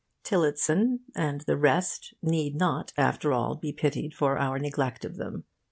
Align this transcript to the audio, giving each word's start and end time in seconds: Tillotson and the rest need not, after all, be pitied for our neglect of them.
Tillotson 0.23 1.01
and 1.13 1.41
the 1.41 1.55
rest 1.55 2.15
need 2.23 2.55
not, 2.55 2.91
after 2.97 3.31
all, 3.33 3.53
be 3.55 3.71
pitied 3.71 4.15
for 4.15 4.35
our 4.39 4.57
neglect 4.57 5.05
of 5.05 5.17
them. 5.17 5.43